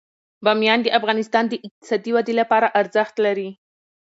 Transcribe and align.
بامیان 0.43 0.79
د 0.83 0.87
افغانستان 0.99 1.43
د 1.49 1.53
اقتصادي 1.67 2.11
ودې 2.13 2.33
لپاره 2.41 2.73
ارزښت 2.79 3.15
لري. 3.25 3.49